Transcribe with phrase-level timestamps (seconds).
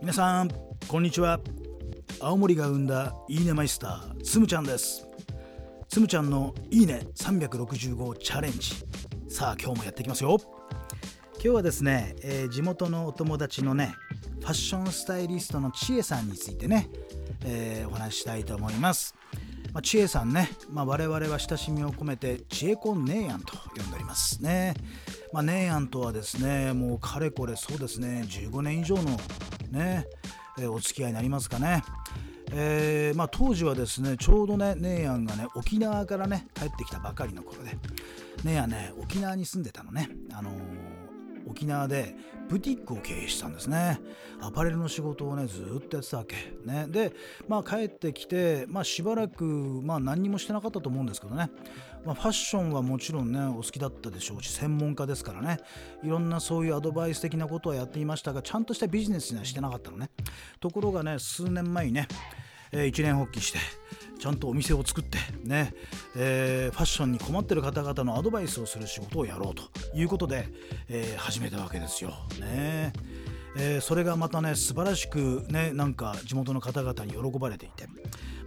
[0.00, 0.50] 皆さん
[0.86, 1.40] こんにちは。
[2.20, 5.08] 青森が生んだいいねマイスターつむちゃんです。
[5.88, 8.74] つむちゃんのいいね365チャレンジ。
[9.28, 10.38] さあ今日もやっていきますよ。
[11.34, 13.94] 今日はですね、えー地元のお友達のね
[14.40, 16.88] ファッションスタイリストのちえさんについてね、
[17.44, 19.16] えーお話したいと思います。
[19.72, 24.74] まあ、ちえさんね、まあ、我々は親しみを込めてちえこんねえやんと呼んでおりますね。
[25.32, 29.18] まあ、ねえやんとはですね、もうかれこれそうですね、15年以上の
[29.70, 30.06] ね、
[30.58, 31.82] えーお付き合いになりますかね。
[32.50, 37.78] えーまあ、当時はですね、ちょうどね、ねえやんがね、沖縄からね、帰ってきたばかりの頃で、ね
[38.46, 40.08] えやんね、沖縄に住んでたのね。
[40.32, 40.54] あのー
[41.58, 42.14] 沖縄で
[42.48, 44.00] ブティックを経営したんですね。
[44.40, 46.36] アパレルの仕事をねずっとやってたわけ。
[46.64, 46.86] ね。
[46.88, 47.12] で
[47.48, 51.50] まあ帰ってきてまあしばらくまあ何にもしてなかったと思うんですけどね、
[52.06, 55.58] まあ、ファッションはもちろんねお好きだったでしょうし専門家ですからね。
[56.04, 60.10] いろんなそういうアドバイス的なことはやっていましたがちゃんとしたビジネスにはしてなかったのね。
[60.60, 62.06] ところがね数年前にね、
[62.72, 63.58] えー一年発起して
[64.18, 65.72] ちゃんとお店を作ってね、
[66.16, 69.62] えーファッションに困ってる方々のアドバイスをする仕事をやろうと
[69.96, 70.48] いうことで、
[70.88, 72.10] えー始めたわけですよ。
[72.40, 72.92] ね
[73.56, 77.86] えーそれがまたね素晴らしくねなんか地元の方々に喜ばれていて、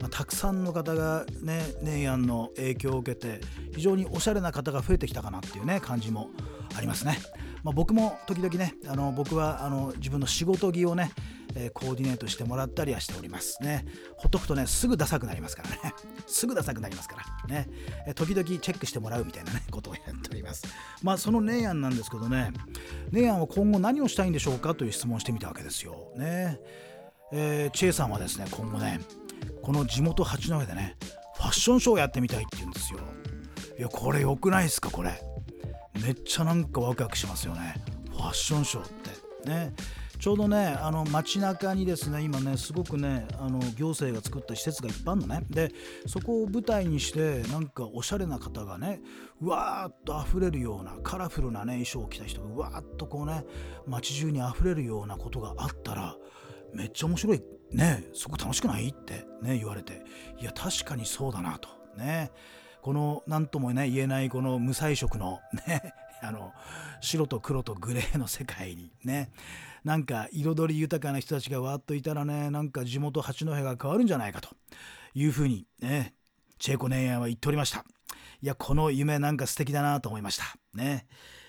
[0.00, 3.40] まあ、たくさんの方がねネイアンの影響を受けて
[3.74, 6.30] 非常におしゃれな方が増えてきたかなっていうね感じも
[6.76, 7.18] ありますね。
[7.62, 11.12] まあ、僕も時々ねあの僕はあの自分の仕事着をね
[11.54, 13.84] えーコーディネートしてもらったりはしておりますね。
[14.16, 15.94] ほっとくとね、すぐダサくなりますからね。
[16.26, 17.16] すぐダサくなりますか
[17.48, 17.68] らね。
[18.06, 20.64] えー時々チェックしてもらうみたいなね、 ことをやっております。
[21.02, 22.52] まあ、そのネイアンなんですけどね、
[23.10, 26.12] ネイアンは今後何をしたいんでしょうかという質問をしてみたわけですよ。
[26.16, 26.60] ね。
[27.32, 29.00] えー、チエさんはですね、今後ね、
[29.62, 30.96] この地元八戸でね、
[31.36, 33.00] ファッションショーをやってみたいって言うんですよ。
[33.78, 35.20] いや、これ良くないですか、これ。
[36.02, 37.74] めっちゃなんかワクワクしますよね
[38.10, 38.88] ファッションショーっ
[39.42, 39.72] てね
[40.20, 45.46] ちょうどねあの街中にですね今ねすごくねあの行政が作った施設がいっぱいあるのね。
[45.48, 45.72] で
[46.06, 49.00] そこを舞台にしてなんかおしゃれな方がね
[49.40, 53.44] うわーっと溢れるようなカラフルなね衣装を着た人がうわーっとこうね
[53.86, 56.14] 街中に溢れるようなことがあったら
[56.74, 57.42] めっちゃ面白い。
[57.72, 58.88] ねそこ楽しくない？
[58.88, 60.04] ってね言われて。
[60.38, 61.70] いや確かにそうだなと。
[61.96, 62.30] ね。
[62.82, 66.52] この何ともね言えないこの無彩色のねあの
[67.00, 69.30] 白と黒とグレーの世界にね。
[69.84, 74.50] なんか彩り豊かな人たちがわっといたらねなんか地元八戸が変わるんじゃないかと
[75.14, 76.14] いうふうにね。
[76.58, 77.84] チェコネイヤンは言っておりました。
[78.42, 80.44] いやこの夢なんか素敵だなと思いました。
[80.74, 81.06] ね。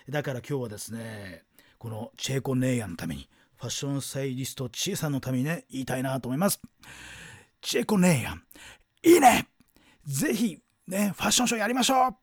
[0.08, 1.44] だから今日はですね
[1.78, 6.62] このチェコネイヤンのためにファッションスタイリストチエさんのためにね言いたいなと思います。
[7.60, 8.44] チェコネイヤン
[9.04, 9.48] いいね！
[10.06, 10.58] ぜひ
[10.88, 12.21] ねファッションショーやりましょう！